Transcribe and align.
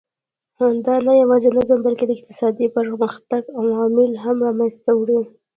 دا 0.85 0.95
نه 1.05 1.11
یوازې 1.21 1.49
نظم 1.57 1.79
بلکې 1.87 2.05
د 2.05 2.11
اقتصادي 2.17 2.67
پرمختګ 2.77 3.43
عوامل 3.61 4.11
هم 4.23 4.37
له 4.45 4.51
منځه 4.59 4.91
وړي. 4.99 5.21